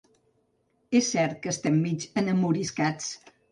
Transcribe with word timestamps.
És 0.99 1.09
cert 1.09 1.37
que 1.45 1.53
estem 1.53 1.79
mig 1.85 2.09
enamoriscats. 2.25 3.15